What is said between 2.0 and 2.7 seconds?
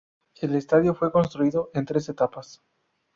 etapas.